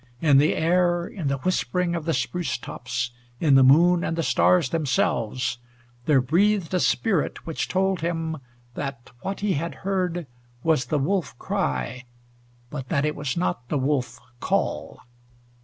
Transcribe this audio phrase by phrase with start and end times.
[0.19, 4.23] In the air, in the whispering of the spruce tops, in the moon and the
[4.23, 5.59] stars themselves,
[6.07, 8.37] there breathed a spirit which told him
[8.73, 10.25] that what he had heard
[10.63, 12.05] was the wolf cry,
[12.71, 15.01] but that it was not the wolf call.